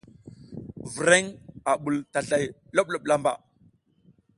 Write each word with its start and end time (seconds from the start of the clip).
Vreŋ 0.95 1.25
a 1.71 1.71
ɓul 1.83 1.95
tazlay 2.11 2.45
loɓloɓ 2.75 3.03
lamba. 3.09 3.31